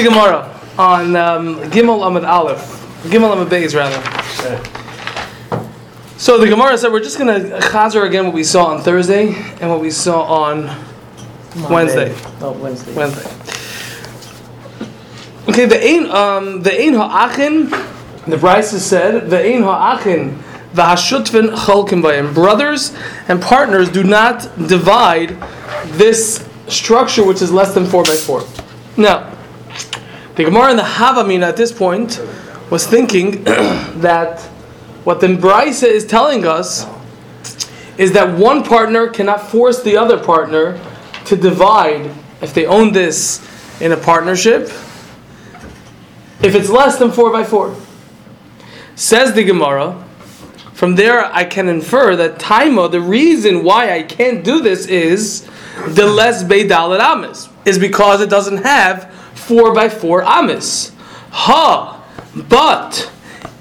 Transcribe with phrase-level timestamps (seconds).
[0.00, 2.60] Gemara on um, Gimel Amid Aleph,
[3.02, 4.00] Gimel Amid Beis rather.
[6.16, 9.34] So the Gemara said we're just going to chazer again what we saw on Thursday
[9.60, 10.66] and what we saw on
[11.68, 12.14] Wednesday.
[12.40, 12.94] Oh, Wednesday.
[12.94, 13.28] Wednesday.
[15.48, 17.68] Okay, the ein um the ein ha'achin,
[18.26, 20.38] the Braisa said the ein ha'achin
[20.74, 22.32] v'hashutven cholkim bayim.
[22.32, 22.94] Brothers
[23.26, 25.30] and partners do not divide
[25.86, 28.44] this structure which is less than four by four.
[28.96, 29.34] Now.
[30.38, 32.22] The Gemara in the Havamina at this point
[32.70, 34.40] was thinking that
[35.02, 36.86] what the Braisa is telling us
[37.98, 40.80] is that one partner cannot force the other partner
[41.24, 43.44] to divide if they own this
[43.80, 44.68] in a partnership
[46.40, 47.74] if it's less than 4 by 4
[48.94, 50.04] says the Gemara
[50.72, 55.48] from there I can infer that Taima the reason why I can't do this is
[55.88, 59.17] the less Beidalit Amis is because it doesn't have
[59.48, 60.92] four by four amis.
[61.30, 62.04] Ha,
[62.48, 63.10] but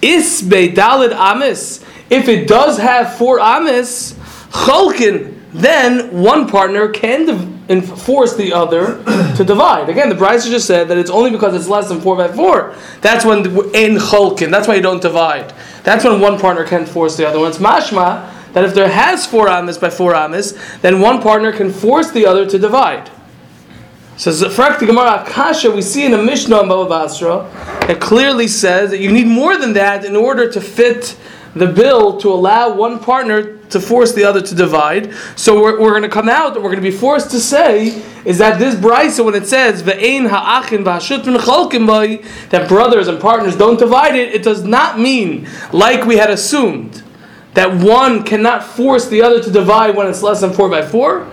[0.02, 1.84] isbe dalid amis.
[2.10, 4.14] If it does have four amis,
[4.52, 9.04] cholkin, then one partner can force the other
[9.38, 9.90] to divide.
[9.90, 12.76] Again, the Braisa just said that it's only because it's less than four by four.
[13.02, 13.40] That's when
[13.74, 14.52] in cholkin.
[14.52, 15.54] That's why you don't divide.
[15.84, 17.50] That's when one partner can force the other one.
[17.50, 21.72] It's mashma that if there has four amis by four amis, then one partner can
[21.72, 23.10] force the other to divide.
[24.18, 27.48] So Zafrak the Gemara Akasha, we see in the Mishnah in Baba Basra,
[27.88, 31.16] it clearly says that you need more than that in order to fit
[31.54, 35.14] the bill to allow one partner to force the other to divide.
[35.36, 38.02] So we're, we're going to come out and we're going to be forced to say
[38.26, 43.56] is that this brisa when it says ve'ein ha'achin v'hashutun chalkim that brothers and partners
[43.56, 47.04] don't divide it, it does not mean like we had assumed
[47.54, 51.28] that one cannot force the other to divide when it's less than four by four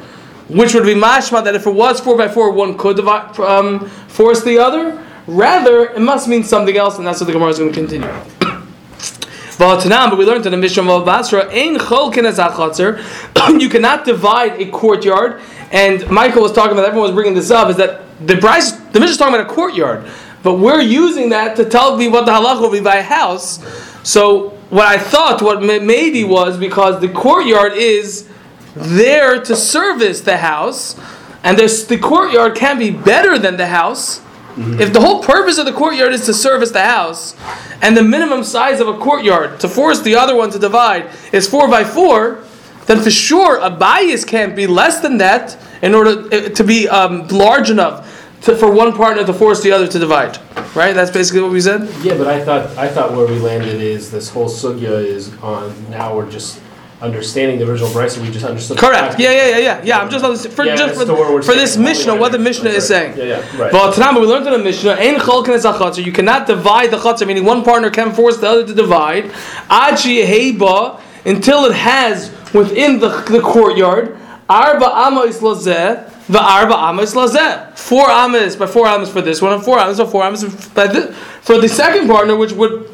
[0.48, 3.88] which would be mashma that if it was four by four, one could divide, um,
[4.08, 5.02] force the other.
[5.26, 8.06] Rather, it must mean something else, and that's what the Gemara is going to continue.
[9.58, 11.50] but we learned in the Mishnah of Basra,
[13.60, 15.40] you cannot divide a courtyard.
[15.72, 19.00] And Michael was talking about, everyone was bringing this up, is that the Braisa, the
[19.00, 20.06] Mishnah is talking about a courtyard.
[20.42, 23.64] But we're using that to tell me what the halach will be by a house.
[24.06, 28.28] So what I thought, what maybe was because the courtyard is
[28.74, 30.98] there to service the house,
[31.42, 34.20] and the courtyard can be better than the house.
[34.20, 34.80] Mm-hmm.
[34.80, 37.36] If the whole purpose of the courtyard is to service the house,
[37.82, 41.48] and the minimum size of a courtyard to force the other one to divide is
[41.48, 42.44] four by four,
[42.86, 46.88] then for sure a bias can't be less than that in order uh, to be
[46.88, 48.10] um, large enough
[48.42, 50.38] to, for one partner to force the other to divide.
[50.74, 50.92] Right?
[50.92, 51.88] That's basically what we said.
[52.04, 55.90] Yeah, but I thought I thought where we landed is this whole sugya is on.
[55.90, 56.60] Now we're just
[57.04, 58.78] understanding the original Braisa, we just understood.
[58.78, 59.20] Correct.
[59.20, 59.82] Yeah, yeah, yeah, yeah.
[59.84, 61.76] Yeah, I'm just for Yeah, just for, the word we're for this.
[61.76, 63.16] Mishnah, what the Mishnah is saying.
[63.16, 63.70] Yeah, yeah, right.
[63.70, 66.96] But Tanama, we learned in the Mishnah, "Ein cholkin es achatzer." You cannot divide the
[66.96, 69.30] chatzar, meaning one partner can force the other to divide.
[69.70, 74.16] Achi heiba until it has within the, the courtyard
[74.48, 76.10] arba amos lazeh.
[76.26, 77.78] The arba amos lazeh.
[77.78, 81.58] Four amos by four amos for this one, and four amos by four amos for
[81.58, 82.93] the second partner, which would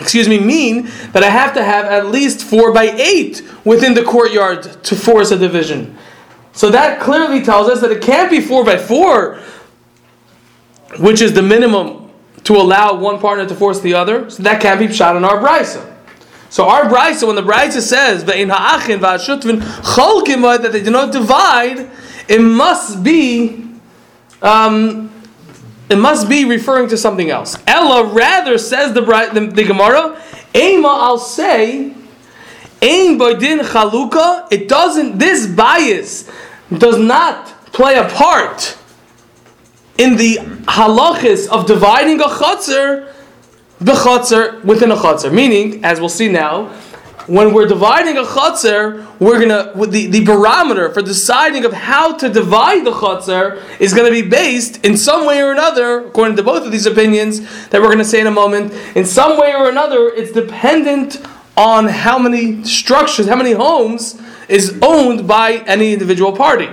[0.00, 4.02] excuse me, mean that I have to have at least four by eight within the
[4.02, 5.96] courtyard to force a division.
[6.52, 9.40] So that clearly tells us that it can't be four by four,
[10.98, 12.10] which is the minimum
[12.44, 14.28] to allow one partner to force the other.
[14.30, 15.88] So that can't be shot on our brisa.
[16.50, 18.34] So our brisa, when the brisa says that
[20.72, 21.90] they do not divide,
[22.28, 23.64] it must be
[24.42, 25.11] um,
[25.92, 27.56] it must be referring to something else.
[27.66, 30.20] Ella rather says the, the, the Gemara,
[30.54, 31.92] Ema, I'll say,
[32.82, 36.30] Ein Bodin Chaluka, it doesn't, this bias
[36.76, 38.76] does not play a part
[39.98, 43.12] in the halachis of dividing a chutzner,
[43.78, 45.32] the chutzner within a chutzner.
[45.32, 46.72] Meaning, as we'll see now,
[47.26, 52.16] when we're dividing a chutzner, we're gonna with the, the barometer for deciding of how
[52.16, 56.42] to divide the chutzner is gonna be based in some way or another, according to
[56.42, 58.72] both of these opinions that we're gonna say in a moment.
[58.96, 61.24] In some way or another, it's dependent
[61.56, 66.68] on how many structures, how many homes is owned by any individual party.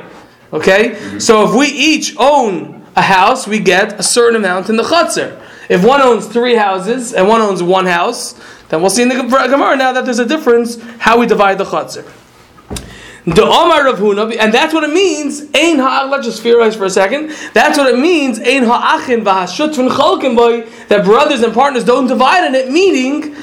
[0.52, 4.84] Okay, so if we each own a house, we get a certain amount in the
[4.84, 5.40] chutzner.
[5.70, 8.34] If one owns three houses and one owns one house,
[8.70, 11.64] then we'll see in the Gemara now that there's a difference how we divide the
[11.64, 12.12] chatzir.
[13.26, 15.42] The Omar of Huna, and that's what it means.
[15.54, 15.78] Ein.
[15.78, 17.30] Let's just theorize for a second.
[17.54, 18.40] That's what it means.
[18.40, 19.24] Ha'achin
[20.36, 20.68] boy.
[20.88, 23.36] That brothers and partners don't divide in it, meaning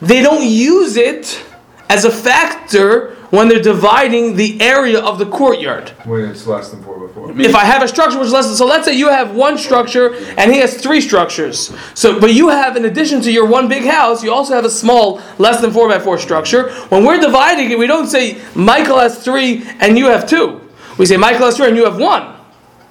[0.00, 1.44] they don't use it
[1.90, 5.88] as a factor when they're dividing the area of the courtyard.
[6.04, 7.40] When it's less than four by four.
[7.40, 9.58] If I have a structure which is less than, so let's say you have one
[9.58, 11.74] structure and he has three structures.
[11.94, 14.70] So, but you have, in addition to your one big house, you also have a
[14.70, 16.70] small, less than four by four structure.
[16.90, 20.60] When we're dividing it, we don't say Michael has three and you have two.
[20.96, 22.22] We say Michael has three and you have one.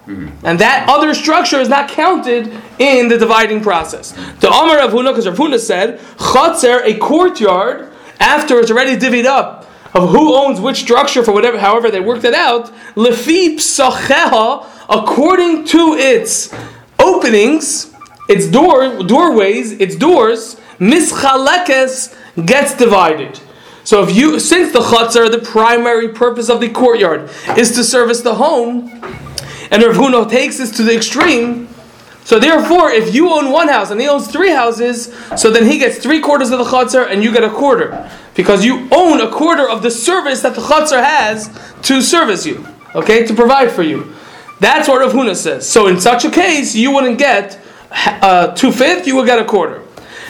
[0.07, 0.45] Mm-hmm.
[0.45, 4.11] And that other structure is not counted in the dividing process.
[4.41, 9.25] The Amar of Huna, because Rav Huna said, Chatzer, a courtyard, after it's already divvied
[9.25, 9.62] up,
[9.93, 15.65] of who owns which structure for whatever, however they worked it out, Lefi Psacheha, according
[15.65, 16.53] to its
[16.99, 17.93] openings,
[18.29, 23.39] its door, doorways, its doors, Mischalekes gets divided.
[23.83, 28.21] So if you, since the Chatzer, the primary purpose of the courtyard is to service
[28.21, 28.89] the home,
[29.71, 31.67] and Rav Huna takes this to the extreme.
[32.23, 35.77] So therefore, if you own one house and he owns three houses, so then he
[35.77, 39.29] gets three quarters of the chutzner and you get a quarter, because you own a
[39.29, 41.49] quarter of the service that the chutzner has
[41.83, 42.65] to service you,
[42.95, 44.13] okay, to provide for you.
[44.59, 45.69] That's what Rav Huna says.
[45.69, 47.59] So in such a case, you wouldn't get
[47.91, 49.81] uh, two fifth; you would get a quarter.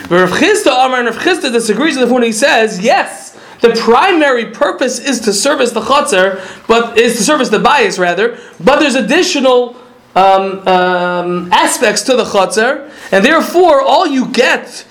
[0.10, 2.26] Rav Chisda Amar and Rav Chisda disagrees with Huna.
[2.26, 3.38] He says yes.
[3.62, 8.38] The primary purpose is to service the chutzner, but is to service the bias rather.
[8.60, 9.78] But there's additional
[10.16, 14.86] um, um, aspects to the chutzner, and therefore all you get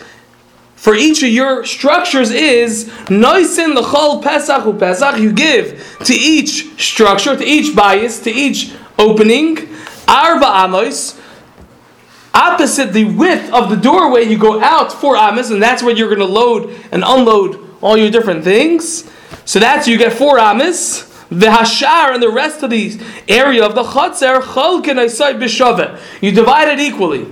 [0.83, 5.21] for each of your structures is noisin l'chol pesach pesach.
[5.21, 9.69] You give to each structure, to each bias, to each opening,
[10.09, 11.21] arba amos.
[12.35, 16.09] Opposite the width of the doorway, you go out four amos, and that's where you're
[16.09, 19.09] going to load and unload all your different things.
[19.45, 21.12] So that's you get four amis.
[21.33, 25.99] The hashar and the rest of the area of the chatzar chalken aisai b'shaveh.
[26.21, 27.27] You divide it equally.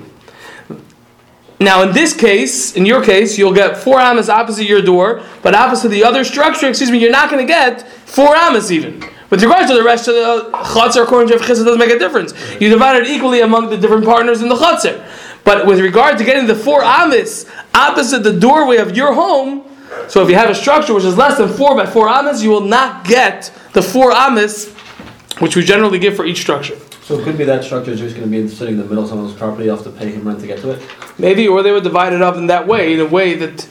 [1.61, 5.55] Now, in this case, in your case, you'll get four amas opposite your door, but
[5.55, 9.05] opposite the other structure, excuse me, you're not going to get four amas even.
[9.29, 12.32] With regard to the rest of the chatzar, according to it doesn't make a difference.
[12.58, 15.06] You divide it equally among the different partners in the chatzar.
[15.44, 17.44] But with regard to getting the four amas
[17.75, 19.69] opposite the doorway of your home,
[20.09, 22.51] so if you have a structure which is less than four by four amas, you
[22.51, 24.73] will not get the four amas,
[25.39, 26.77] which we generally give for each structure.
[27.03, 29.03] So it could be that structure is just going to be sitting in the middle
[29.03, 29.65] of someone's property.
[29.65, 30.83] You have to pay him rent to get to it.
[31.19, 33.69] Maybe, or they would divide it up in that way, in a way that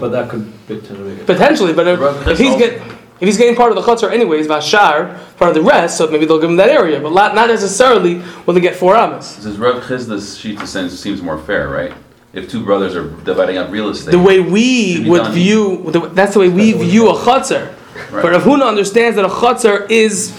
[0.00, 1.72] But that could potentially potentially.
[1.72, 2.82] But if, if he's get,
[3.20, 6.26] if he's getting part of the chutzner anyways, vashar, part of the rest, so maybe
[6.26, 9.26] they'll give him that area, but not not necessarily will they get four amas.
[9.36, 11.94] Says Rav Chisda's sheet sense seems more fair, right?
[12.34, 16.34] If two brothers are dividing up real estate, The way we would view, the- that's
[16.34, 17.68] the way we view a chutzner.
[18.10, 18.22] Right.
[18.22, 20.32] But Rav Huna understands that a chutzner is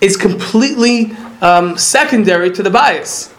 [0.00, 3.30] is completely um, secondary to the bias.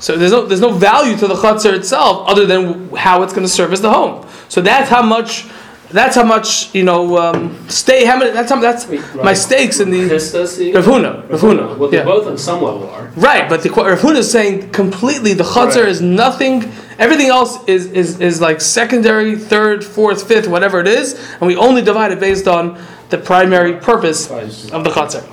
[0.00, 3.46] So there's no there's no value to the chutzner itself other than how it's going
[3.46, 4.26] to service the home.
[4.48, 5.46] So that's how much
[5.92, 8.04] that's how much you know um, stay.
[8.04, 8.30] How many?
[8.32, 10.72] That's how that's my stakes in the Chisda, see?
[10.72, 11.30] Rav Huna.
[11.30, 11.76] Rav Huna.
[11.78, 12.04] Well, they Yeah.
[12.04, 13.10] both on some level are.
[13.14, 15.88] Right, but the Rav Huna is saying completely the chutzner Right.
[15.88, 16.72] is nothing.
[16.98, 21.56] Everything else is, is is like secondary, third, fourth, fifth, whatever it is, and we
[21.56, 25.28] only divide it based on the primary purpose of the chutzner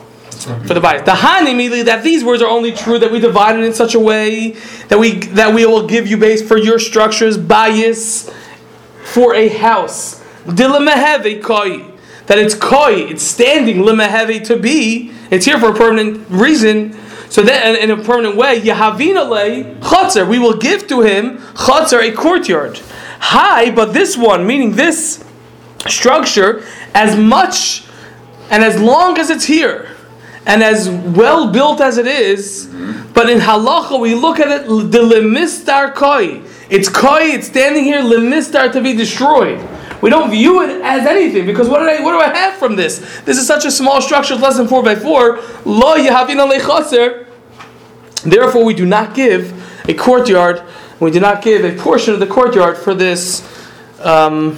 [0.65, 1.03] for the bias.
[1.03, 3.95] The han immediately that these words are only true that we divide it in such
[3.95, 4.51] a way
[4.87, 8.29] that we that we will give you base for your structures bias
[9.03, 10.23] for a house.
[10.45, 11.85] Dilemaheve koi.
[12.27, 15.11] That it's koi, it's standing limaheve to be.
[15.31, 16.97] It's here for a permanent reason.
[17.29, 20.27] So then, in a permanent way, Yahavina le chatzar.
[20.27, 22.81] We will give to him chatzar a courtyard.
[23.19, 25.23] Hi, but this one, meaning this
[25.87, 27.85] structure, as much
[28.49, 29.95] and as long as it's here,
[30.45, 32.65] and as well built as it is,
[33.13, 36.41] but in halacha we look at it the lemistar koi.
[36.69, 37.21] It's koi.
[37.21, 39.59] It's standing here lemistar to be destroyed.
[40.01, 42.75] We don't view it as anything because what, did I, what do I have from
[42.75, 42.99] this?
[43.21, 45.39] This is such a small structure, it's less than four by four.
[45.65, 47.27] Lo yahavina lechaser.
[48.23, 49.53] Therefore, we do not give
[49.89, 50.63] a courtyard.
[50.99, 53.45] We do not give a portion of the courtyard for this.
[54.01, 54.57] Um,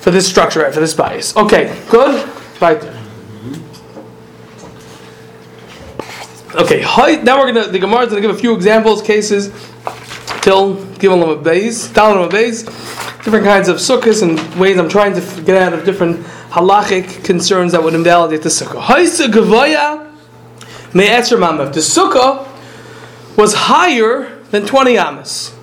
[0.00, 1.36] for this structure, right, for this bias.
[1.36, 2.26] Okay, good.
[2.62, 2.98] Right there.
[6.54, 6.80] Okay,
[7.22, 9.52] now we're gonna the Gemara is gonna give a few examples, cases,
[10.48, 12.62] till giving them a base, telling them a base,
[13.22, 17.72] different kinds of sukkahs and ways I'm trying to get out of different halachic concerns
[17.72, 18.80] that would invalidate the sukkah.
[18.80, 20.10] Haisa gavaya
[20.94, 21.74] me'etzer mamav.
[21.74, 22.48] The sukkah
[23.36, 25.54] was higher than 20 amas.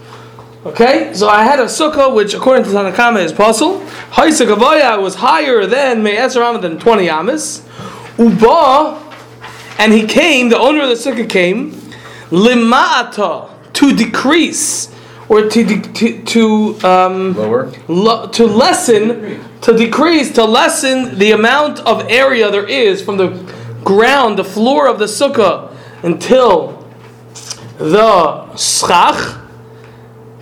[0.67, 3.79] Okay, so I had a sukkah which, according to Tanakama, is puzzle.
[4.11, 7.67] Haisa gavaya was higher than me'etzer amas than 20 amas.
[8.19, 9.01] Uba,
[9.79, 11.71] and he came, the owner of the sukkah came,
[12.29, 14.89] lima'ata, to decrease.
[15.27, 16.43] or to de- to, to
[16.87, 17.71] um, Lower?
[17.87, 23.29] lo- to lessen, to decrease, to lessen the amount of area there is from the
[23.83, 25.71] ground, the floor of the sukkah,
[26.03, 26.85] until
[27.79, 29.41] the schach.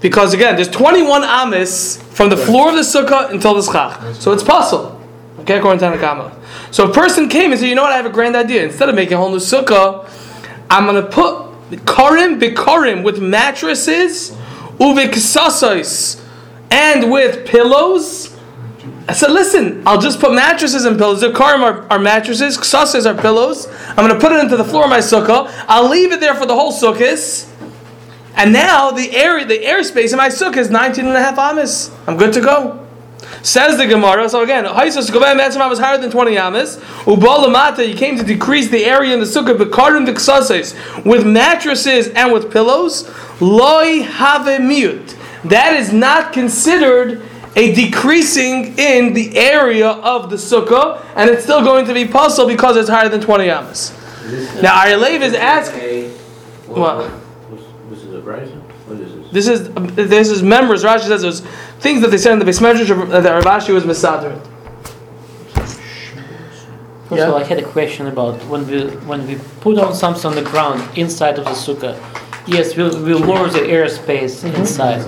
[0.02, 4.16] Because again, there's 21 amis from the floor of the sukkah until the schach.
[4.16, 5.00] So it's possible.
[5.40, 6.36] Okay, according to Tanakama.
[6.72, 8.64] So a person came and said, you know what, I have a grand idea.
[8.66, 10.10] Instead of making a whole new sukkah,
[10.70, 14.32] I'm going to put karim bikarim with mattresses,
[14.78, 16.24] uviksasais,
[16.72, 18.36] and with pillows.
[19.08, 21.22] I said, listen, I'll just put mattresses and pillows.
[21.22, 23.68] The karim are, are mattresses, ksasas are pillows.
[23.90, 25.52] I'm going to put it into the floor of my sukkah.
[25.68, 27.50] I'll leave it there for the whole sukkahs.
[28.36, 31.92] And now the air, the airspace in my sukkah is 19 and a half amas.
[32.08, 32.83] I'm good to go.
[33.44, 34.30] Says the Gemara.
[34.30, 36.78] So again, Haisus Govem Etzema was higher than 20 amas.
[37.04, 42.32] Ubalamata, he came to decrease the area in the sukkah bekarim v'ksases with mattresses and
[42.32, 43.04] with pillows.
[43.42, 45.18] Loi have miut.
[45.44, 47.22] That is not considered
[47.58, 52.48] a decreasing in the area of the sukkah, and it's still going to be puzzle
[52.48, 53.92] because it's higher than 20 amas.
[54.62, 56.12] Now, Aryalev is asking.
[56.68, 57.12] What?
[57.90, 58.48] This is a right?
[59.34, 59.62] What is this?
[59.62, 60.84] This is this is members.
[60.84, 61.42] Rashi says there's
[61.80, 64.40] things that they said in the Beismedrash that Rav Ashi was misader.
[67.10, 67.28] First Yeah.
[67.28, 70.36] of all, I had a question about when we when we put on something on
[70.36, 71.96] the ground inside of the sukkah.
[72.46, 74.58] Yes, we'll, we'll lower the airspace mm-hmm.
[74.58, 75.02] inside,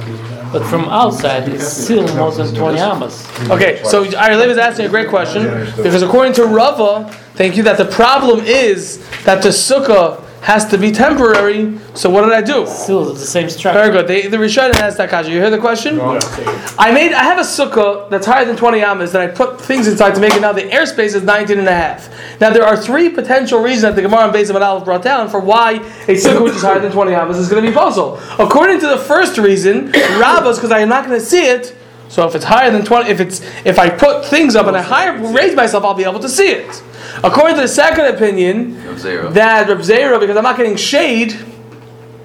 [0.54, 3.28] but from outside it's still more than 20 amas.
[3.50, 5.42] Okay, so Aryalev is asking a great question
[5.76, 10.78] because according to Rava, thank you, that the problem is that the sukkah has to
[10.78, 11.76] be temporary.
[11.96, 12.68] So what did I do?
[12.68, 13.80] Still the same structure.
[13.80, 14.08] Very good.
[14.08, 15.32] The, the Rishonim asked that kasha.
[15.32, 16.00] You hear the question?
[16.00, 17.14] I made.
[17.14, 20.22] I have a sukkah that's higher than 20 amas that I put things inside to
[20.22, 22.40] make it now the airspace is 19 and a half.
[22.40, 25.40] Now there are three potential reasons that the Gemara and Beis Aleph brought down for
[25.40, 28.20] why a sukkah which is higher than 20 amas is going to be puzzle.
[28.38, 31.76] According to the first reason, Rava's because I am not going to see it.
[32.16, 34.82] So if it's higher than 20, if it's if I put things up and I
[34.82, 36.82] higher raise myself, I'll be able to see it.
[37.26, 39.30] According to the second opinion, Zero.
[39.32, 41.32] that Reb Zera, because I'm not getting shade,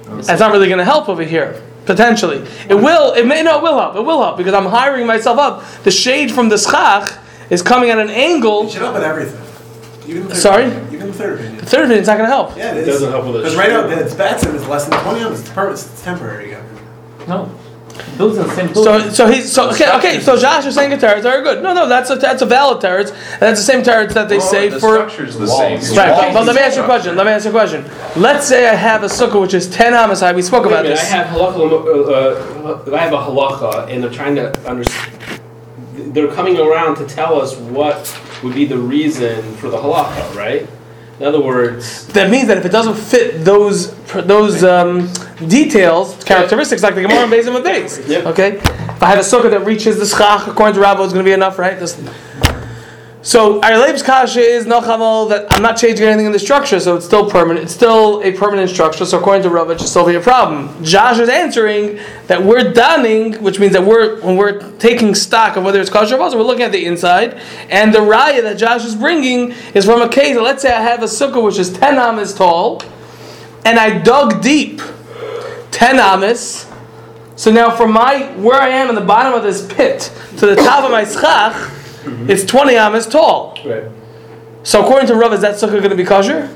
[0.05, 1.61] that's not really going to help over here.
[1.87, 3.15] Potentially, it will.
[3.15, 3.97] It may no, it will help.
[3.97, 5.65] It will help because I'm hiring myself up.
[5.83, 7.19] The shade from the schach
[7.51, 8.69] is coming at an You angle.
[8.69, 9.43] should help with everything.
[10.09, 10.67] Even the Sorry?
[10.67, 10.95] Opinion.
[10.95, 11.57] Even the third opinion.
[11.59, 12.57] The third opinion is not going to help.
[12.57, 12.87] Yeah, it is.
[12.87, 13.99] It doesn't help with the Because right now, shade.
[13.99, 15.41] it's Batson it's less than 20 ounces.
[15.41, 16.65] It's, per- it's temporary again.
[17.27, 17.51] No,
[18.17, 18.75] built are the same.
[18.75, 19.91] So, so he's so okay.
[19.97, 21.23] Okay, so Josh is saying a teretz.
[21.23, 21.63] Very good.
[21.63, 24.39] No, no, that's a that's a valid teretz, and that's the same teretz that they
[24.39, 24.95] Well, say the for.
[24.97, 25.79] structure's the same.
[25.97, 27.17] Right, but, but let me ask you a question.
[27.17, 27.85] Let me ask you a question.
[28.17, 30.33] Let's say I have a sukkah which is ten amas high.
[30.33, 31.13] We spoke Wait about minute, this.
[31.13, 31.71] I have halakha.
[31.71, 35.17] Uh, uh, I have a halacha, and they're trying to understand.
[36.15, 40.69] They're coming around to tell us what would be the reason for the halakha, right?
[41.21, 43.93] In other words, That means that if it doesn't fit those
[44.25, 45.13] those um,
[45.47, 48.57] details, characteristics, like the Gemara and Bezim of Beis, okay?
[48.57, 51.29] If I have a sukkah that reaches the schach, according to Rabbi, it's going to
[51.29, 51.79] be enough, right?
[51.79, 51.95] This-
[53.23, 56.81] so our Leib's kasha is no chamal that I'm not changing anything in the structure,
[56.81, 57.65] so it's still permanent.
[57.65, 59.05] It's still a permanent structure.
[59.05, 60.83] So according to Rabbi, it should still be a problem.
[60.83, 65.65] Josh is answering that we're donning, which means that we're when we're taking stock of
[65.65, 67.41] whether it's kosher or not, we're looking at the inside.
[67.69, 70.37] And the raya that Josh is bringing is from a case.
[70.37, 72.83] Let's say I have a sukkah which is ten amas tall,
[73.67, 74.81] and I dug deep,
[75.71, 76.67] ten amas.
[77.37, 80.57] So now from my where I am in the bottom of this pit to the
[80.57, 81.71] top of my schach,
[82.29, 83.59] it's twenty amas tall.
[83.65, 83.85] right?
[84.63, 86.55] So according to Rav, is that sukkah going to be kosher?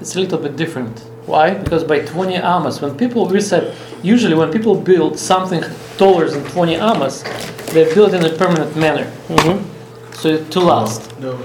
[0.00, 1.00] It's a little bit different.
[1.26, 1.52] Why?
[1.54, 5.62] Because by 20 amas, when people reset, usually when people build something
[5.98, 7.22] taller than 20 amas,
[7.72, 9.04] they build in a permanent manner.
[9.26, 10.12] Mm-hmm.
[10.14, 11.18] So to last.
[11.18, 11.36] No.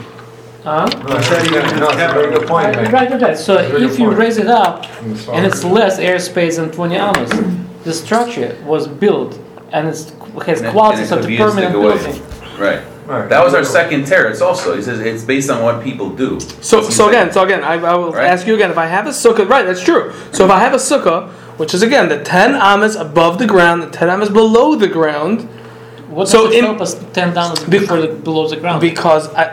[0.64, 0.86] Huh?
[0.86, 2.92] No, it's a very good point, Right, man.
[2.94, 3.38] right, right.
[3.38, 4.18] So if you point.
[4.20, 7.30] raise it up and it's less airspace than 20 amas,
[7.84, 9.38] the structure was built
[9.74, 9.96] and it
[10.46, 12.60] has qualities of it the could be used to permanent building.
[12.62, 12.82] Right.
[13.06, 13.28] Right.
[13.30, 14.76] That was our second teretz also.
[14.76, 16.40] He says it's based on what people do.
[16.62, 18.28] So so again, so again, I, I will Right.
[18.28, 18.72] ask you again.
[18.72, 19.66] If I have a sukkah, right?
[19.66, 20.14] That's true.
[20.32, 23.84] So if I have a sukkah, which is again the ten amas above the ground,
[23.84, 25.50] the ten amas below the ground,
[26.14, 28.80] What So does it help us 10 down Be- before the, below the ground?
[28.82, 29.46] because I,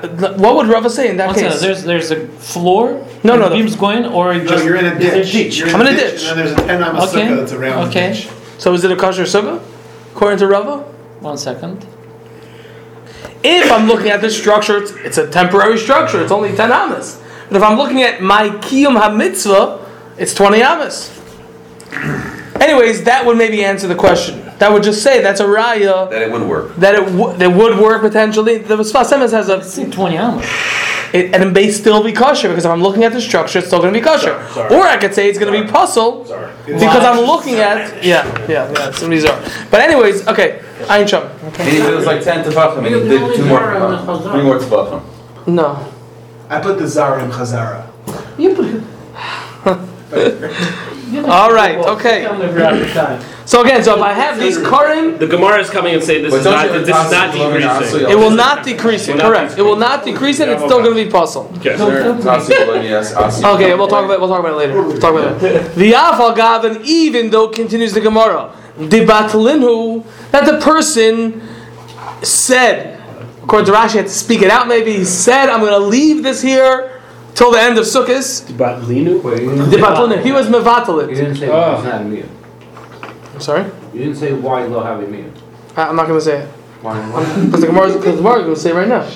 [0.45, 1.63] what would Rava say in that One second, case?
[1.63, 2.85] there's there's a floor.
[3.25, 5.57] No, and no, the- beams going, or No, just you're in a there's ditch.
[5.59, 6.21] You're I'm in a ditch.
[6.29, 7.27] And then there's a 10 amas Okay.
[7.27, 8.09] sukkah that's around Okay.
[8.09, 8.29] the ditch.
[8.63, 9.59] So is it a kosher sukkah?
[10.13, 10.77] According to Rava?
[11.21, 11.87] One second.
[13.43, 16.23] If I'm looking at this structure, it's, it's a temporary structure.
[16.23, 17.21] It's only 10 amas.
[17.49, 19.87] But if I'm looking at my kiyum ha-mitzvah,
[20.19, 21.11] it's 20 amas.
[22.61, 24.45] Anyways, that would maybe answer the question.
[24.59, 26.77] That would just say that's a raya That it would work.
[26.77, 28.59] that it w- that would work potentially.
[28.59, 30.45] The Sfas has a It's in 20 amas.
[31.15, 33.69] it, and it may still be kosher because if I'm looking at the structure, it's
[33.69, 34.35] still going to be kosher.
[34.53, 34.75] Sorry, sorry.
[34.75, 36.53] Or I could say it's going to be puzzle Sorry.
[36.67, 38.91] because I'm looking at yeah, yeah, yeah.
[38.91, 39.41] Some of these are.
[39.71, 41.25] But anyways, okay, Ein Sham.
[41.43, 43.61] And he was like ten tefachim, and he did two more,
[44.33, 45.03] three more tefachim.
[45.47, 45.93] No.
[46.49, 47.87] I put the Zara in Chazara.
[48.39, 48.83] You put
[51.29, 52.25] All right, okay.
[53.45, 56.31] So again, so if I have these Karim, The Gemara is coming and saying this
[56.33, 58.11] But is don't not you have this is not decreasing.
[58.11, 59.21] It will not decrease it.
[59.21, 59.59] Correct.
[59.59, 60.49] It will not decrease it.
[60.49, 61.53] It's still going to be puzzle.
[61.57, 61.75] Okay.
[61.75, 63.13] Tasi Baloney, yes,
[63.45, 64.75] Okay, we'll talk about we'll talk about it later.
[64.75, 65.75] We'll talk about it.
[65.81, 71.43] The Yafal Gavin, even though continues the Gemara, the that the person
[72.23, 73.01] said,
[73.43, 74.69] according to Rashi, had to speak it out.
[74.69, 77.01] Maybe he said, "I'm going to leave this here
[77.35, 79.23] till the end of Sukkot." But Linu?
[79.71, 81.09] The Batalinhu, he was You mevatalit.
[81.09, 81.53] didn't say Oh.
[81.59, 82.29] why it's not immune.
[83.35, 85.33] I'm sorry, You didn't say why lo have immune.
[85.77, 86.49] I- I'm not going to say it
[86.83, 87.01] Why?
[87.45, 89.07] because the Gemara because the Gemara is going to say it right now.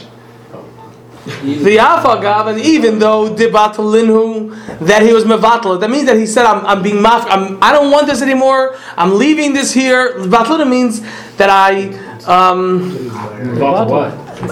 [1.24, 6.26] The Yafal Gavin, even though the Batalinhu, that he was mevatalit, that means that he
[6.26, 7.24] said, "I'm, I'm being maf.
[7.28, 8.76] I'm, I don't want this anymore.
[8.96, 11.00] I'm leaving this here." Batalinhu means
[11.36, 11.94] that I.
[12.26, 13.10] Um?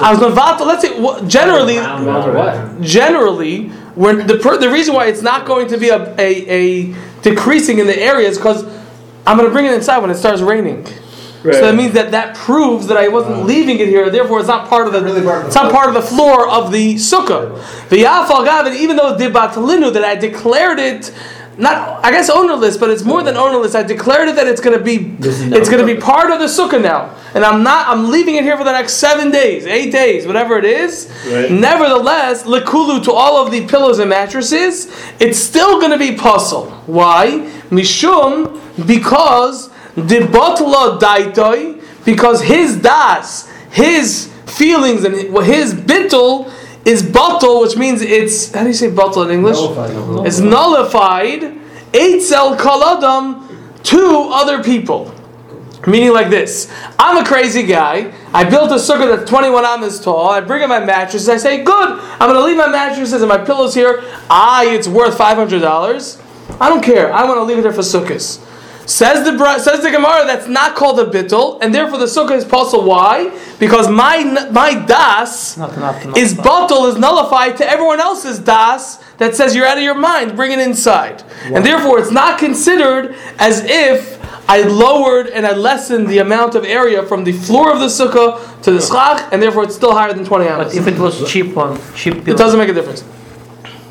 [0.01, 0.67] I was mevatel.
[0.67, 1.77] Let's say generally,
[2.83, 6.95] generally, when the per, the reason why it's not going to be a, a, a
[7.21, 8.65] decreasing in the area is because
[9.27, 10.87] I'm going to bring it inside when it starts raining.
[11.43, 14.09] So that means that that proves that I wasn't leaving it here.
[14.11, 15.83] Therefore, it's not part of the really part of the it's not floor.
[15.83, 17.89] part of the floor of the sukkah.
[17.89, 21.13] The yafal gavin, even though dibatalinu that I declared it.
[21.59, 23.75] Not, I guess ownerless, but it's more than ownerless.
[23.75, 26.47] I declared it that it's going to be, it's going to be part of the
[26.47, 27.89] sukkah now, and I'm not.
[27.89, 31.13] I'm leaving it here for the next seven days, eight days, whatever it is.
[31.27, 31.51] Right.
[31.51, 36.71] Nevertheless, likulu to all of the pillows and mattresses, it's still going to be puzzle.
[36.87, 37.51] Why?
[37.69, 46.53] Mishum, because the batla daitoi, because his das, his feelings and his bittul
[46.85, 49.57] is bottle, which means it's how do you say batal in English?
[50.27, 51.59] It's nullified.
[51.93, 55.15] Eitzel kaladam to other people.
[55.87, 56.73] Meaning like this.
[56.99, 58.13] I'm a crazy guy.
[58.33, 60.31] I built a sukkah that's 21 amas tall.
[60.31, 61.29] I bring in my mattresses.
[61.29, 61.99] I say, good.
[61.99, 64.05] I'm going to leave my mattresses and my pillows here.
[64.31, 66.23] I, it's worth $500.
[66.61, 67.13] I don't care.
[67.13, 68.41] I want to leave it there for sukkahs.
[68.87, 72.45] Says the says the Gemara that's not called a bittul, and therefore the sukkah is
[72.45, 72.85] possible.
[72.85, 73.31] Why?
[73.61, 76.05] Because my my das Not enough.
[76.05, 79.95] Not is batal is nullified to everyone else's das that says you're out of your
[79.95, 81.23] mind, bring it inside.
[81.45, 86.65] And therefore it's not considered as if I lowered and I lessened the amount of
[86.65, 90.13] area from the floor of the sukkah to the schach, and therefore it's still higher
[90.13, 93.05] than 20 But if it was cheap one, cheap It doesn't make a difference.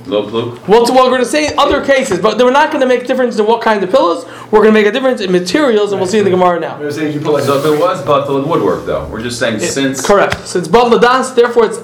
[0.06, 0.68] Low Luke?
[0.68, 3.04] Well, to- well, we're going to say other cases, but we're not going to make
[3.04, 4.26] a difference in what kind of pillows.
[4.52, 6.76] We're going to make a difference in materials, and we'll see in the Gemara now.
[6.78, 9.08] I was saying you put like So if it was Batal, it woodwork, though.
[9.08, 10.06] We're just saying since.
[10.06, 10.48] Correct.
[10.48, 11.78] Since Bad Ladas, therefore it's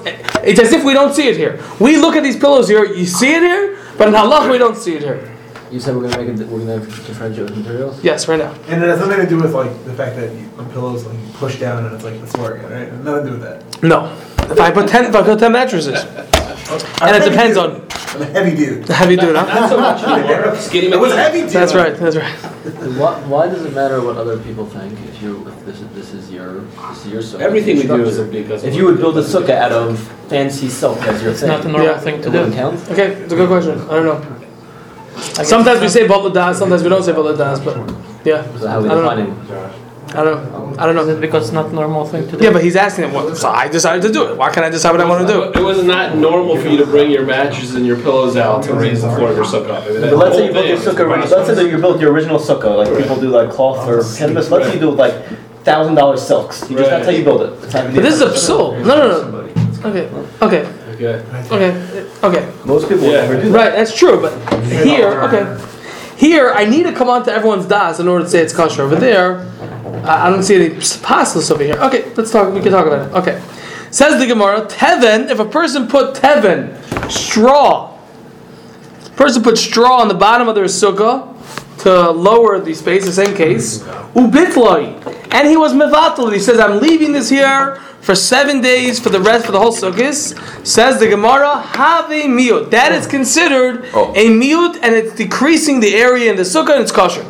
[0.44, 1.64] it's as if we don't see it here.
[1.80, 4.78] We look at these pillows here, you see it here, but in halach we don't
[4.78, 5.34] see it here.
[5.72, 6.48] You said we're gonna make it.
[6.48, 8.02] We're gonna differentiate with materials.
[8.04, 8.54] Yes, right now.
[8.70, 11.18] And it has nothing to do with like the fact that you, the pillows like
[11.20, 12.94] you push down and it's like the floor again, right?
[13.04, 13.84] Nothing to do with that.
[13.84, 14.06] No.
[14.50, 16.06] If I put ten, if I put ten mattresses,
[17.02, 18.88] and it depends on I'm a heavy dude.
[18.90, 19.34] how you do.
[19.34, 19.46] Huh?
[19.60, 20.56] Not so much anymore.
[20.68, 21.50] Skinny I was heavy dude.
[21.52, 21.96] That's right.
[21.98, 22.34] That's right.
[22.98, 26.14] Why, why does it matter what other people think if you if this is this
[26.14, 27.40] is your this is your sukkah?
[27.42, 28.32] Everything we do is structure?
[28.32, 28.64] because.
[28.64, 30.00] If you would build a sukkah out of
[30.30, 32.00] fancy silk as your It's thing, not a normal Yeah.
[32.00, 32.58] thing to it wouldn't do.
[32.58, 32.90] count.
[32.92, 33.80] Okay, it's a good question.
[33.90, 34.20] I don't know.
[35.40, 37.78] I Sometimes we it's say Bad Ladas, sometimes we don't say Bad Ladas, but
[38.26, 38.44] yeah.
[38.60, 39.16] So how we I don't know.
[39.16, 39.87] defining?
[40.16, 40.76] I don't know.
[40.80, 41.18] I don't not- Is know.
[41.18, 42.44] it because it's not a normal thing to do?
[42.44, 43.14] Yeah, but he's asking it.
[43.14, 44.38] What, so I decided to do it.
[44.38, 45.44] Why can't I decide what I want to do?
[45.44, 48.74] It was not normal for you to bring your mattresses and your pillows out to
[48.74, 49.82] raise the floor of your sukkah.
[49.82, 51.22] I mean, that But let's say you whole built your thing sukkah.
[51.22, 54.04] was- Let's say that you built your original sukkah, like people do like cloth or
[54.18, 54.50] canvas.
[54.50, 55.14] Let's say you do like
[55.66, 56.70] thousand dollar silks.
[56.70, 57.60] You just that's how you build it.
[57.62, 58.86] That's how you But this is a absurd.
[58.86, 59.38] No, no, no.
[59.90, 60.10] Okay,
[60.42, 60.66] okay,
[61.02, 61.22] Okay.
[61.52, 62.48] okay, okay.
[62.66, 63.22] Most people would Yeah.
[63.22, 63.58] never do that.
[63.58, 64.20] Right, that's true.
[64.22, 65.46] But here, okay,
[66.16, 68.84] here I need to come onto everyone's das in order to say it's kosher.
[68.84, 69.46] Over there,
[70.08, 71.76] I, don't see any apostles over here.
[71.76, 72.54] Okay, let's talk.
[72.54, 73.14] We can talk about it.
[73.14, 73.42] Okay,
[73.92, 75.30] says the Gemara, teven.
[75.30, 76.78] If a person put teven,
[77.12, 77.98] straw,
[79.16, 81.34] person put straw on the bottom of their sukkah
[81.80, 83.06] to lower the space.
[83.06, 83.80] The same case,
[84.16, 86.32] ubitloi, and he was mevatel.
[86.32, 89.74] He says, "I'm leaving this here." For seven days, for the rest, for the whole
[89.74, 90.34] sukkahs,
[90.66, 92.70] says the Gemara, have a miut.
[92.72, 94.14] That is considered Oh.
[94.16, 97.26] a miut, and it's decreasing the area in the sukkah, and it's kosher.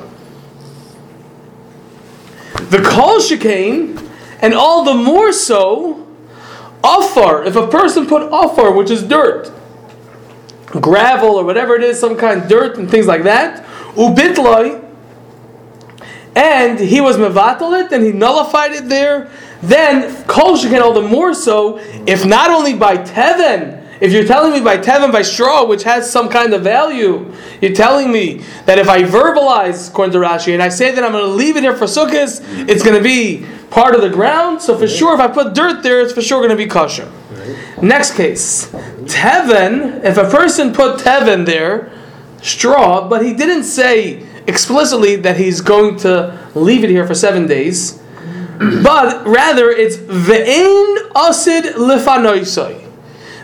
[2.70, 4.10] The kol shekain,
[4.42, 6.06] and all the more so,
[6.84, 7.46] afar.
[7.46, 9.52] If a person put afar, which is dirt,
[10.66, 14.84] gravel or whatever it is, some kind of dirt and things like that, ubitloi,
[16.36, 19.30] and he was mevatel it and he nullified it there,
[19.62, 24.54] then kol shekain all the more so, if not only by teven if you're telling
[24.54, 27.32] me by tevin by straw, which has some kind of value,
[27.62, 31.12] you're telling me that if I verbalize according to Rashi and I say that I'm
[31.12, 34.62] going to leave it here for sukkahs, it's going to be part of the ground.
[34.62, 37.12] So for sure, if I put dirt there, it's for sure going to be kosher.
[37.82, 38.68] Next case,
[39.06, 40.04] tevin.
[40.04, 41.92] If a person put tevin there,
[42.42, 47.48] straw, but he didn't say explicitly that he's going to leave it here for seven
[47.48, 48.02] days,
[48.60, 52.87] but rather it's ve'ein asid lefanoisoi.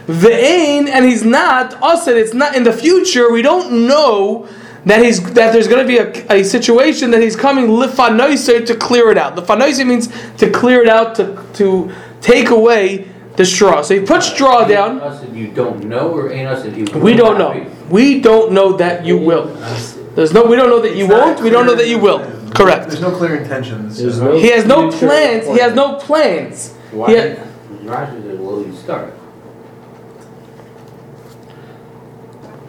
[0.08, 2.18] Ve'ein, and he's not asid.
[2.18, 3.32] It's not in the future.
[3.32, 4.48] We don't know
[4.86, 8.76] that he's that there's going to be a, a situation that he's coming lefanoisoi to
[8.76, 9.36] clear it out.
[9.36, 13.82] Lefanoisoi means to clear it out to to take away the straw.
[13.82, 15.00] So he puts straw down.
[15.00, 16.86] Us if you don't know, or ain't us if you.
[17.00, 17.54] We don't know.
[17.54, 17.66] be?
[17.89, 19.46] We don't know that you will.
[20.16, 20.46] There's no.
[20.46, 21.42] We don't know that you It's not won't.
[21.42, 22.20] We don't know that you will.
[22.20, 22.52] clear.
[22.54, 22.89] Correct.
[22.89, 23.98] There's no clear intentions.
[23.98, 25.48] There's no- He has no plans.
[25.48, 26.74] He has no plans.
[26.92, 27.12] Why?
[27.12, 27.48] Yeah.
[27.84, 29.13] Rashi says, well, you start.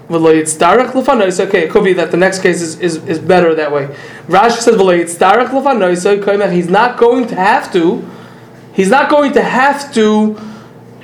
[0.09, 3.87] Okay, it could be that the next case is, is, is better that way.
[4.27, 6.23] Rashi says v'lo yitzdarach lefanoisoi.
[6.23, 8.05] koimach, He's not going to have to.
[8.73, 10.37] He's not going to have to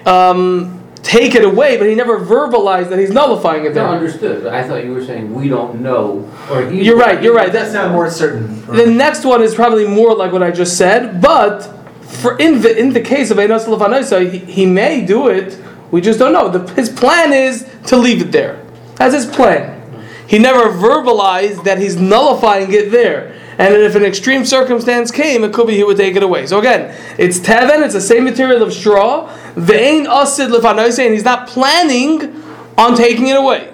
[0.04, 3.86] um, take it away, but he never verbalized that he's nullifying it No, there.
[3.86, 4.46] understood.
[4.46, 6.82] I thought you were saying we don't know, or he.
[6.82, 7.22] You're right.
[7.22, 7.52] You're right.
[7.52, 8.66] That That's sound more certain.
[8.66, 11.60] The next one is probably more like what I just said, but
[12.02, 15.58] for in the in the case of Einos Lefanoisa, he, he may do it.
[15.90, 16.48] We just don't know.
[16.48, 18.64] The, his plan is to leave it there.
[19.00, 19.80] That's his plan.
[20.26, 23.34] He never verbalized that he's nullifying it there.
[23.56, 26.46] And if an extreme circumstance came, it could be he would take it away.
[26.46, 29.34] So again, it's teven, it's the same material of straw.
[29.54, 32.42] Ve'ein asid lefanoisa, and he's not planning
[32.76, 33.72] on taking it away.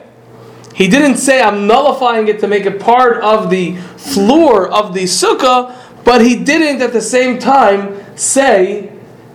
[0.76, 5.04] He didn't say I'm nullifying it to make it part of the floor of the
[5.04, 8.92] sukkah, but he didn't at the same time say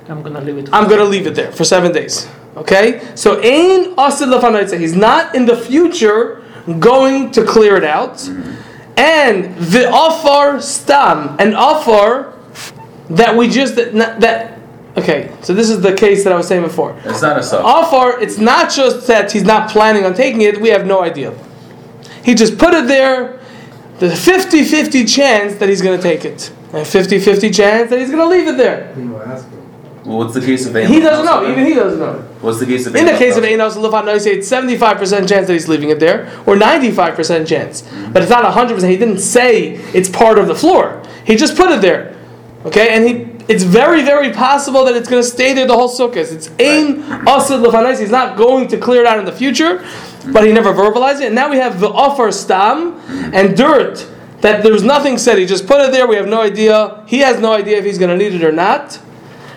[0.08, 0.70] I'm gonna leave it.
[0.72, 2.30] I'm going to leave it there for seven days.
[2.56, 4.78] Okay, so ein asid lefanaitza.
[4.78, 6.44] He's not in the future
[6.80, 8.28] going to clear it out,
[8.98, 12.38] and the offer stam, an offer
[13.10, 14.60] that we just that.
[14.98, 17.00] Okay, so this is the case that I was saying before.
[17.06, 17.64] It's not a sub.
[17.64, 21.34] Offer, it's not just that he's not planning on taking it, we have no idea.
[22.26, 23.40] He just put it there,
[24.00, 28.00] the 50 50 chance that he's going to take it, and 50 50 chance that
[28.00, 28.94] he's going to leave it there.
[30.04, 32.28] Well, what's the case of Ein He doesn't know, even he doesn't know.
[32.42, 33.58] What's the case of In the case of Lefanoisoi?
[33.58, 37.84] Einos Lefan say it's 75% chance that he's leaving it there, or 95% chance.
[37.84, 38.14] Mm-hmm.
[38.14, 38.90] But it's not 100%.
[38.90, 41.04] He didn't say it's part of the floor.
[41.24, 42.18] He just put it there.
[42.66, 45.90] Okay, and he it's very, very possible that it's going to stay there the whole
[45.90, 46.18] sukkah.
[46.18, 48.00] It's Ein Asid Lefanais.
[48.00, 49.86] He's not going to clear it out in the future,
[50.32, 51.28] but he never verbalized it.
[51.28, 53.34] And now we have the offer stam mm-hmm.
[53.34, 54.08] and dirt
[54.42, 55.38] that there's nothing said.
[55.38, 56.08] He just put it there.
[56.08, 57.04] We have no idea.
[57.08, 59.00] He has no idea if he's going to need it or not.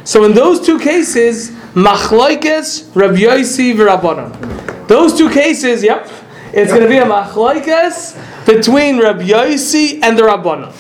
[0.05, 4.87] So in those two cases, machlaikes, Rabbi Yossi, v'Rabbanon.
[4.89, 6.09] Those two cases, yep,
[6.53, 10.73] it's going to be a machlaikes between Rabbi Yossi and the Rabbanon.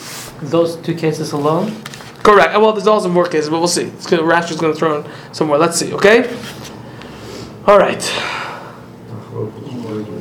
[0.50, 1.74] Those two cases alone.
[2.22, 2.54] Correct.
[2.54, 3.84] Uh, well, there's also more cases, but we'll see.
[3.84, 5.58] It's gonna, Rashi's going to throw in some more.
[5.58, 5.92] Let's see.
[5.94, 6.28] Okay.
[7.66, 8.00] All right.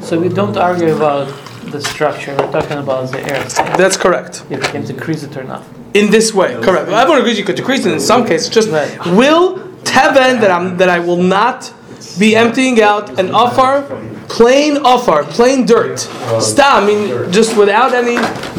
[0.01, 1.27] So we don't argue about
[1.71, 2.35] the structure.
[2.37, 3.43] We're talking about the air.
[3.77, 4.43] That's correct.
[4.49, 5.63] If you can decrease it or not.
[5.93, 6.89] In this way, correct.
[6.89, 8.49] Everyone agrees you could decrease it in some cases.
[8.49, 8.97] Just Right.
[9.15, 11.73] will teven that I'm that I will not
[12.19, 13.83] be emptying out an offer,
[14.29, 15.99] plain offer, plain dirt.
[16.41, 16.83] Stop.
[16.83, 18.17] I mean, just without any.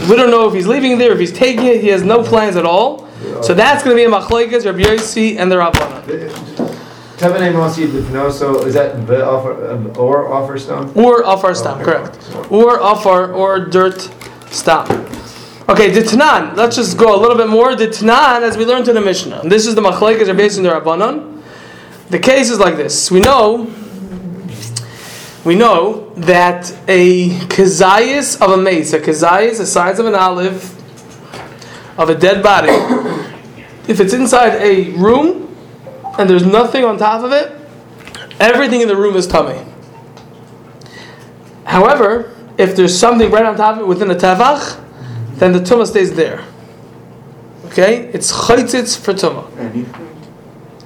[0.09, 1.81] We don't know if he's leaving there, if he's taking it.
[1.81, 3.09] He has no plans at all.
[3.43, 6.03] So that's going to be a machlekes, Rabbi Yossi, and the Rabbanon.
[7.17, 9.53] Tevin Mosi Difnoso, is that the offer,
[9.99, 10.91] or offer stone?
[10.97, 12.19] Or offer stam, correct.
[12.51, 14.11] Or offer or dirt
[14.51, 14.87] stam.
[15.67, 16.57] Okay, the Tanan.
[16.57, 17.75] Let's just go a little bit more.
[17.75, 19.43] The Tanan, as we learned in the Mishnah.
[19.45, 21.43] This is the machlekes are based on the Rabbanon.
[22.11, 23.11] The case is like this.
[23.11, 23.73] We know,
[25.43, 30.71] we know that a kazayas of a mace, a kazayas the size of an olive
[31.99, 32.69] of a dead body,
[33.89, 35.57] if it's inside a room
[36.19, 37.53] and there's nothing on top of it,
[38.39, 39.65] everything in the room is tummy.
[41.65, 44.84] However, if there's something right on top of it within a tefach,
[45.39, 46.45] then the tumah stays there.
[47.67, 49.47] Okay, it's chaytzitz for tumah.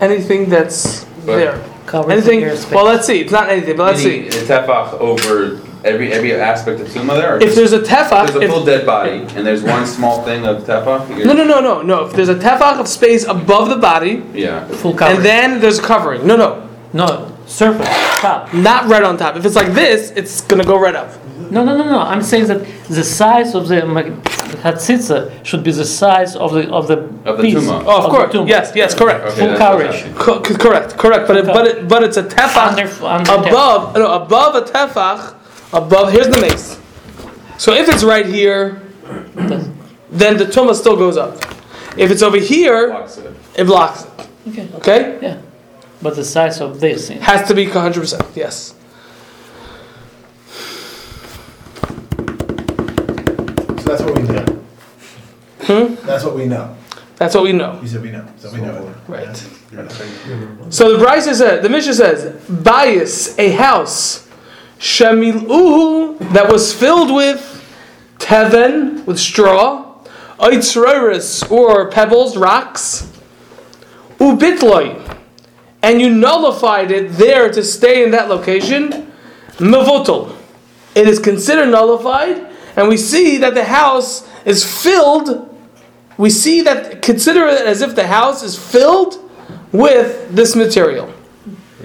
[0.00, 1.62] Anything that's there.
[1.86, 2.40] Covers Anything.
[2.40, 2.74] the.
[2.74, 3.20] Well, let's see.
[3.20, 4.38] It's not anything, but let's Meaning see.
[4.40, 7.36] a tefach over every every aspect of tuma there.
[7.36, 10.22] Or If there's a tefach, there's a if, full dead body and there's one small
[10.22, 11.08] thing of tefach.
[11.08, 12.04] you're- no, no, no, no, no.
[12.04, 14.66] If there's a tefach of space above the body, Yeah.
[14.68, 15.16] full coverage.
[15.16, 16.26] and then there's covering.
[16.26, 17.88] No, no, no surface
[18.20, 18.52] top.
[18.54, 19.36] not right on top.
[19.36, 21.10] If it's like this, it's gonna go right up.
[21.50, 21.98] No, no, no, no.
[22.00, 24.02] I'm saying that the size of the ma-
[24.62, 27.82] hatzitza should be the size of the of the Of the piece tumah.
[27.86, 28.32] Oh, of the course.
[28.34, 28.48] tumah.
[28.48, 29.24] Yes, yes, correct.
[29.24, 30.14] Okay, Full coverage.
[30.16, 31.26] Co- correct, correct.
[31.26, 35.34] But it, but it, but it's a tefach Under, under above no, above a tefach
[35.72, 36.12] above.
[36.12, 36.78] Here's the mace.
[37.56, 38.82] So if it's right here,
[40.10, 41.36] then the tumah still goes up.
[41.96, 43.34] If it's over here, Blocks it.
[43.56, 44.28] it blocks it.
[44.48, 44.68] Okay.
[44.76, 45.40] Okay, Yeah.
[46.00, 47.08] But the size of this.
[47.08, 48.00] has to be 100.
[48.00, 48.74] percent Yes.
[53.78, 54.44] So that's what we know.
[55.62, 56.06] Hmm?
[56.06, 56.76] That's what we know.
[57.16, 57.80] That's what we know.
[57.82, 58.96] You said we know, so we know it.
[59.08, 59.36] Right.
[60.72, 64.28] So the Brisa says, the Mishnah says, bias a house,
[64.78, 67.56] shamiluhu that was filled with
[68.18, 69.98] teven with straw,
[70.38, 73.10] oitzroris or pebbles, rocks,
[74.18, 75.07] ubitloi,
[75.82, 79.12] and you nullified it there to stay in that location,
[79.58, 80.34] mevutal.
[80.94, 85.54] It is considered nullified, and we see that the house is filled.
[86.16, 89.30] We see that consider it as if the house is filled
[89.72, 91.06] with this material.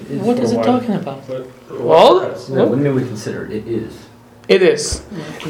[0.09, 1.27] What is it talking about?
[1.69, 3.51] Well, No, what do we consider it?
[3.51, 4.07] It is.
[4.47, 5.01] it is.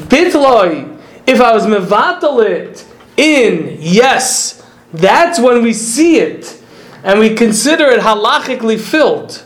[0.08, 6.62] Bitloi, if I was mevatal it in, yes, that's when we see it
[7.04, 9.44] and we consider it halachically filled.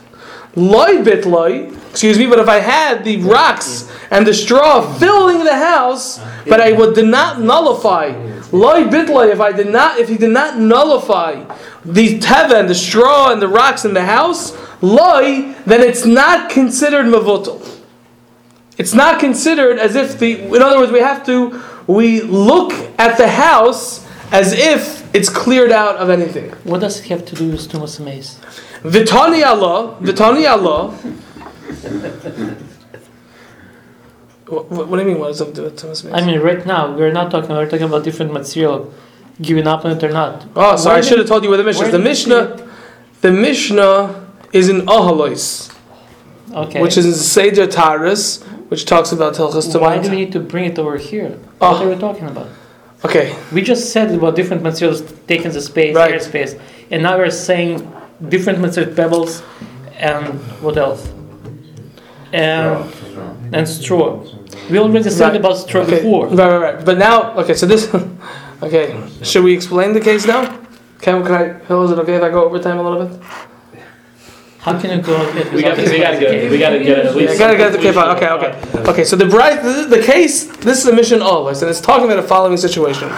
[0.55, 5.57] Loi bitloi, excuse me, but if I had the rocks and the straw filling the
[5.57, 8.07] house, but I would did not nullify.
[8.51, 11.43] Loi bitloi, if I did not, if he did not nullify
[11.85, 16.49] the teva and the straw and the rocks in the house, loi, then it's not
[16.49, 17.77] considered mavutal.
[18.77, 20.41] It's not considered as if the.
[20.41, 21.61] In other words, we have to.
[21.85, 26.51] We look at the house as if it's cleared out of anything.
[26.63, 28.39] What does it have to do with Tumas Mace?
[28.83, 30.91] Vitani Allah, Vitani Allah.
[34.47, 35.19] What, what do you mean?
[35.19, 37.51] What does it have to do with Tumas I mean, right now we're not talking.
[37.51, 38.93] We're talking about different material,
[39.41, 40.45] giving up on it or not.
[40.55, 41.91] Oh, so I should have told you where the Mishnah is.
[41.91, 42.69] where The did you see Mishnah,
[43.21, 45.75] the Mishnah is in Ahalois,
[46.53, 46.81] Okay.
[46.81, 50.65] which is in Seder Taharos, which talks about Hilchas Why do we need to bring
[50.65, 51.37] it over here?
[51.61, 51.71] Oh.
[51.71, 51.83] What ah.
[51.83, 52.47] are we talking about?
[53.05, 56.13] Okay, We just said about different materials taking the space, Right.
[56.13, 56.59] airspace,
[56.91, 57.89] and now we're saying
[58.27, 59.41] different material pebbles
[59.97, 60.25] and
[60.61, 61.07] what else?
[62.33, 62.85] And
[63.53, 64.19] and straw.
[64.69, 65.35] We already said Right.
[65.37, 66.27] about straw okay, before.
[66.27, 66.85] right, right, right.
[66.85, 67.89] But now, okay, so this,
[68.63, 68.85] okay,
[69.23, 70.41] should we explain the case now?
[71.01, 71.43] Can, can I?
[71.85, 73.19] Is it okay if I go over time a little bit?
[74.59, 75.15] How can you go?
[75.15, 77.33] ahead We got, we gotta get, we gotta get it at Yeah, least.
[77.33, 78.17] I gotta get the cape out.
[78.17, 79.03] Okay, okay, okay.
[79.05, 80.43] So the bright, the, the case.
[80.57, 83.09] This is a mission always, and it's talking about the following situation.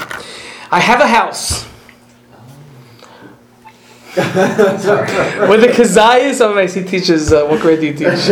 [0.71, 1.65] I have a house
[4.15, 6.75] with the kazayas of a mace.
[6.75, 7.33] He teaches.
[7.33, 8.05] Uh, what grade do you teach?
[8.05, 8.27] with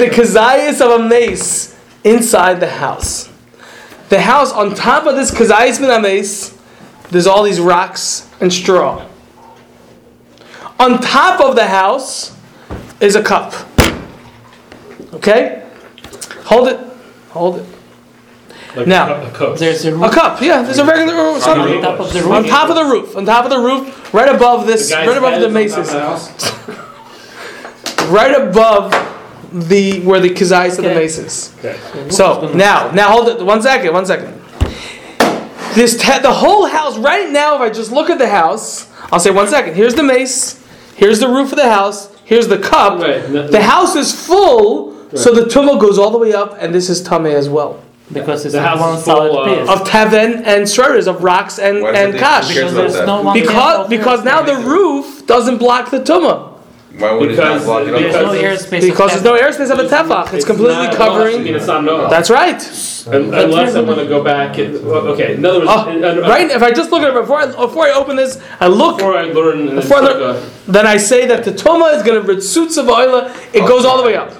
[0.00, 3.30] the kazayas of a mace inside the house.
[4.08, 6.58] The house on top of this kazayas min mace,
[7.10, 9.06] there's all these rocks and straw.
[10.80, 12.36] On top of the house
[13.00, 13.52] is a cup.
[15.14, 15.62] Okay?
[16.44, 16.80] Hold it.
[17.30, 17.66] Hold it.
[18.76, 19.58] Like Now, a cook.
[19.58, 22.42] There's a A cup, yeah, there's a regular On the on top of the on
[22.42, 22.50] roof.
[22.50, 25.48] top of the roof, on top of the roof, right above this, right above the
[25.48, 28.08] is maces, top of the house?
[28.10, 28.92] right above
[29.68, 30.94] the where the kazais of the Okay.
[31.00, 31.52] maces.
[31.58, 32.10] Okay.
[32.10, 33.44] So now, now hold it.
[33.44, 33.92] One second.
[33.92, 34.40] One second.
[35.74, 37.56] This te- the whole house right now.
[37.56, 39.74] If I just look at the house, I'll say one second.
[39.74, 40.59] Here's the mace.
[41.00, 41.98] Here's the roof of the house.
[42.24, 43.00] Here's the cup.
[43.00, 46.88] Right, The house is full, so the tumah goes all the way up, and this
[46.90, 47.82] is tameh as well
[48.12, 49.68] because it's The a house one is full solid of- piece.
[49.80, 52.52] of teven and shredders of rocks and Why and did they- kash.
[52.52, 56.49] Cares because there's no Because because now the roof doesn't block the tumah
[56.98, 58.80] Why would it not Because- block it there's no airspace.
[58.82, 60.34] because there's no airspace of a tefach.
[60.34, 61.46] It's completely not- covering.
[61.46, 62.08] it's not no.
[62.10, 62.60] That's right.
[63.06, 66.50] Un- Unless I'm gonna go back and, okay, in other words, Oh, uh, uh, right.
[66.50, 68.98] If I just look at it before I, before I open this, I look.
[68.98, 72.28] Before I learn, Before I learn- Then I say that the toma is going to
[72.32, 73.30] ritzutz of oila.
[73.54, 74.32] It goes all the way up.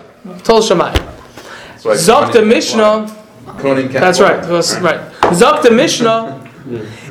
[0.44, 0.92] Tol Shemai.
[1.78, 2.82] Zok the Kohanim Mishnah.
[2.82, 3.52] can't fly.
[3.62, 4.42] Kohanim can't That's right.
[4.42, 5.00] That's right.
[5.32, 6.40] Zok the Mishnah.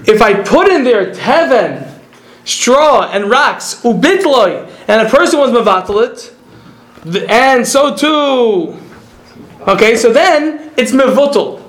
[0.06, 1.89] If I put in there teven,
[2.50, 6.34] straw, and rocks, ubitloi, and a person was mevatalit,
[7.30, 8.78] and so too.
[9.68, 11.62] Okay, so then it's mevutal.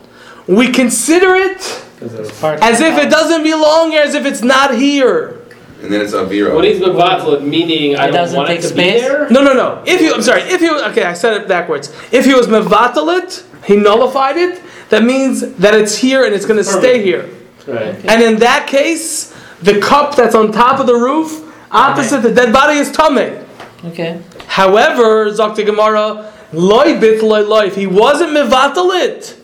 [0.47, 1.61] We consider it
[2.01, 5.37] as if it doesn't belong here, as if it's not here.
[5.83, 6.55] And then it's Avira.
[6.55, 7.97] What is Mavatal meaning?
[7.97, 9.03] I It don't doesn't want it take to space?
[9.03, 9.31] be there.
[9.31, 9.83] No, no, no.
[9.87, 10.43] If you, I'm sorry.
[10.43, 11.89] If you, okay, I said it backwards.
[12.13, 14.61] If he was mevatalit, he nullified it.
[14.91, 17.31] That means that it's here and it's going to stay here.
[17.67, 17.95] Right.
[18.07, 19.30] And in that case,
[19.63, 23.47] the cup that's on top of the roof, opposite the dead body, is tameh.
[23.85, 24.21] Okay.
[24.47, 29.39] However, Zakti Gemara, loy bit loy life, he wasn't mevatalit,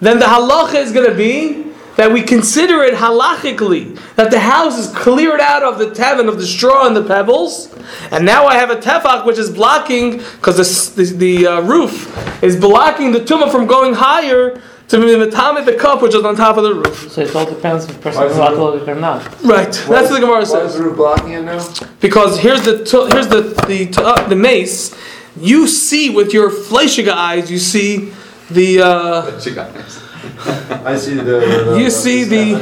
[0.00, 4.78] then the halacha is going to be that we consider it halachically that the house
[4.78, 7.74] is cleared out of the tevin of the straw and the pebbles,
[8.10, 12.42] and now I have a tefach which is blocking because the, the, the uh, roof
[12.42, 16.34] is blocking the tumah from going higher to be the the cup which is on
[16.34, 17.10] top of the roof.
[17.12, 18.38] So it all depends if the person Why is is
[18.82, 19.22] it- or not.
[19.44, 21.64] Right, that's what the Gemara Why is the roof blocking it now?
[22.00, 24.94] Because here's the tu- here's the the tu- uh, the mace.
[25.40, 28.12] You see with your fleischiga eyes, you see
[28.50, 28.86] the uh,
[30.84, 31.22] I see the.
[31.22, 32.54] the- you see the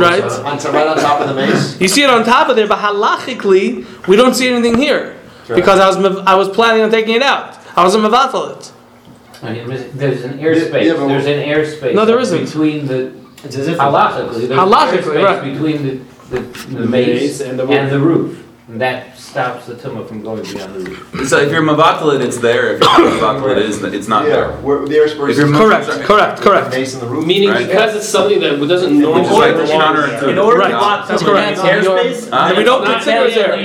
[0.00, 0.22] right.
[0.22, 1.80] On to- right on top of the mace.
[1.80, 5.16] You see it on top of there, but halachically, we don't see anything here
[5.48, 7.58] because I was I was planning on taking it out.
[7.76, 8.72] I was a mevatel it.
[9.42, 11.94] I mean there's an airspace, Yeah, but- there's an airspace.
[11.94, 12.44] No, there isn't.
[12.44, 13.12] Between the,
[13.44, 13.78] It's as if.
[13.78, 15.52] halachically, there's Halachically, airspace right.
[15.52, 16.00] between the,
[16.30, 18.38] the, the The mace mace and the and roof.
[18.72, 18.80] The roof.
[18.80, 21.28] And that stops the tumah from going beyond the roof.
[21.28, 22.74] So if you're mavatal it's there.
[22.74, 24.52] If you're not mavatal it, is it's not Yeah, there.
[24.62, 25.30] where the airspace.
[25.30, 26.70] If you're is- Correct, correct, correct.
[26.70, 27.26] Mace in the roof.
[27.26, 27.66] Meaning Right.
[27.66, 30.20] because it's something that doesn't normally is like belong counterintuitive.
[30.20, 30.30] there.
[30.30, 30.70] In order Right.
[30.70, 31.58] to block That's someone correct.
[31.60, 33.56] airspace, And we don't consider it there.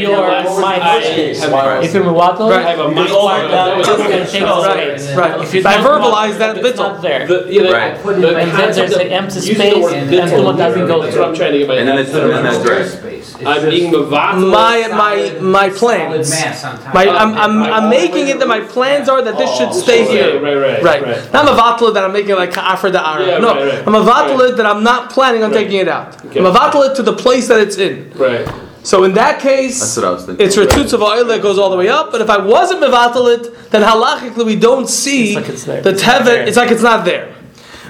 [0.61, 1.43] My case?
[1.43, 2.65] If you're Muwatal, Right.
[2.65, 5.17] I have a it's mindset all that that it's it's not going to take there.
[5.17, 5.41] Right, right.
[5.43, 6.77] If you I verbalize that, it's bittul.
[6.77, 7.27] not there.
[7.27, 8.03] The, you know, Right.
[8.03, 10.87] the, And the then concept of empty using space the word and bittul Tumah doesn't
[10.87, 11.21] go That's through.
[11.21, 11.75] what I'm trying to get my.
[11.75, 12.81] And then it's- and then that's right.
[12.81, 13.45] Airspace.
[13.45, 14.51] I'm being mavatal.
[14.97, 16.29] My my my plans.
[16.29, 16.93] mass on top.
[16.93, 17.33] My, I'm.
[17.35, 20.41] I'm, I'm making it that my plans are that this should stay here.
[20.41, 21.03] Right, right, Right.
[21.03, 21.33] right.
[21.33, 23.27] Not a that I'm making like ka'afar da'ara.
[23.27, 23.87] Yeah, no, right, right.
[23.87, 26.23] I'm a that I'm not planning on taking it out.
[26.35, 28.11] I'm a to the place that it's in.
[28.15, 28.47] Right.
[28.83, 30.45] So in that case, That's what I was thinking.
[30.45, 32.09] it's retutz of oil that goes all the way up.
[32.09, 33.35] But if I wasn't mevatel
[33.69, 36.47] then halachically we don't see It's like it's the It's not tevet.
[36.47, 37.35] It's like it's not there.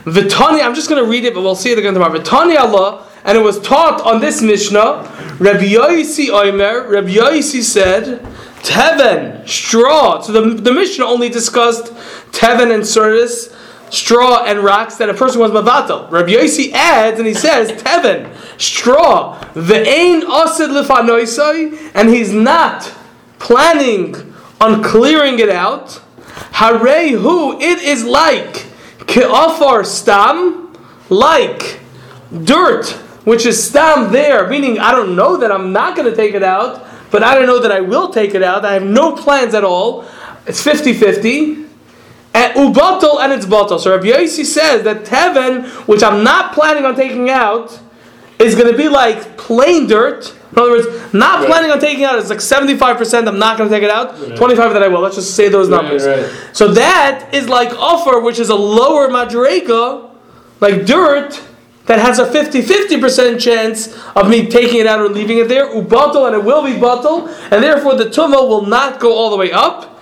[0.06, 2.18] Vitani, I'm just going to read it, but we'll see it again tomorrow.
[2.18, 5.04] Vitani alah, and it was taught on this Mishnah.
[5.38, 8.22] Rabbi Yosi Oimer, Rabbi Yosi said,
[8.64, 10.22] Teven, straw.
[10.22, 11.94] So the, the Mishnah only discussed
[12.32, 13.54] Teven and Surdis,
[13.94, 16.10] straw and rocks that a person was mavatal.
[16.10, 22.94] Rabbi Yosi adds and he says, Teven, straw, the ain asid lifanoisai, and he's not
[23.40, 26.02] planning on clearing it out.
[26.54, 28.68] Harehu, it is like
[29.06, 30.74] ke'afar stam,
[31.10, 31.82] like
[32.44, 36.34] dirt, which is stam there, meaning I don't know that I'm not going to take
[36.34, 38.64] it out, but I don't know that I will take it out.
[38.64, 40.06] I have no plans at all.
[40.46, 41.66] It's 50 50.
[42.34, 43.80] And ubatal and it's batal.
[43.82, 47.78] So Rabbi Yossi says that teven, which I'm not planning on taking out,
[48.40, 50.34] is going to be like plain dirt.
[50.54, 51.48] In other words, not Right.
[51.50, 52.18] planning on taking out.
[52.20, 53.28] It's like 75%.
[53.28, 54.16] I'm not going to take it out.
[54.38, 55.02] 25 that I will.
[55.02, 56.06] Let's just say those Right, numbers.
[56.08, 56.26] right.
[56.54, 60.10] So that is like afar, which is a lower madrega,
[60.62, 61.42] like dirt,
[61.88, 66.28] that has a 50-50% chance of me taking it out or leaving it there, ubatal,
[66.28, 69.52] and it will be batal, and therefore the tumah will not go all the way
[69.52, 70.00] up.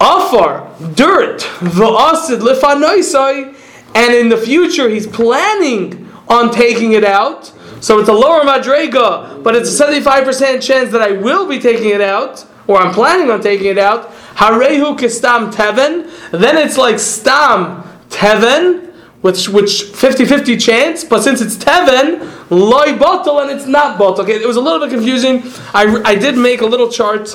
[0.00, 3.54] Afar, dirt, va'asid lifanoisai,
[3.94, 7.52] and in the future he's planning on taking it out.
[7.80, 11.90] So it's a lower madrega, but it's a 75% chance that I will be taking
[11.90, 14.10] it out, or I'm planning on taking it out.
[14.36, 18.89] Harehu kistam teven, then it's like stam teven,
[19.22, 24.20] which which 50-50 chance, but since it's teven, loy batel and it's not batel.
[24.20, 25.42] Okay, it was a little bit confusing.
[25.74, 27.26] I, I did make a little chart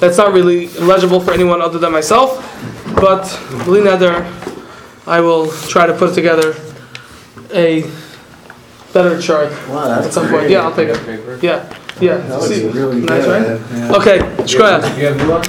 [0.00, 2.36] that's not really legible for anyone other than myself,
[2.96, 3.22] but
[3.64, 4.24] bli neder,
[5.06, 6.54] I will try to put together
[7.52, 7.82] a
[8.92, 10.50] better chart Wow, that's at some point.
[10.50, 11.42] Yeah, I'll take it.
[11.42, 11.64] Yeah,
[12.00, 12.16] yeah.
[12.18, 13.60] That looks See, really nice, good.
[13.60, 13.78] right?
[13.78, 13.96] Yeah.
[13.96, 15.40] Okay, shkoyach.